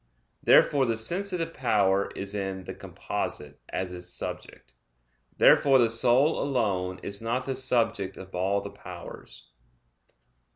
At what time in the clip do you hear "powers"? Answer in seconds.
8.71-9.51